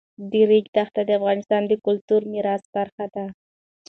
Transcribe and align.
د 0.31 0.33
ریګ 0.49 0.65
دښتې 0.75 1.01
د 1.05 1.09
افغانستان 1.19 1.61
د 1.67 1.73
کلتوري 1.85 2.27
میراث 2.33 2.63
برخه 2.75 3.05
ده. 3.15 3.25